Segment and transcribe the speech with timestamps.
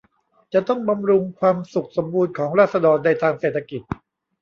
[0.53, 3.81] จะต้องบำรุงความสุขสมบูรณ์ของราษฎรในทางเศรษฐกิจ